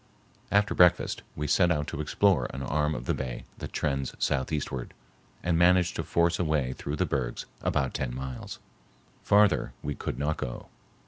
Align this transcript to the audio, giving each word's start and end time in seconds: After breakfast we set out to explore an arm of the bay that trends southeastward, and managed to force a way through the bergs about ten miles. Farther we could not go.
After 0.51 0.73
breakfast 0.73 1.21
we 1.35 1.45
set 1.45 1.69
out 1.69 1.85
to 1.89 2.01
explore 2.01 2.47
an 2.55 2.63
arm 2.63 2.95
of 2.95 3.05
the 3.05 3.13
bay 3.13 3.43
that 3.59 3.71
trends 3.71 4.15
southeastward, 4.17 4.95
and 5.43 5.59
managed 5.59 5.95
to 5.97 6.03
force 6.03 6.39
a 6.39 6.43
way 6.43 6.73
through 6.73 6.95
the 6.95 7.05
bergs 7.05 7.45
about 7.61 7.93
ten 7.93 8.15
miles. 8.15 8.57
Farther 9.21 9.73
we 9.83 9.93
could 9.93 10.17
not 10.17 10.37
go. 10.37 10.69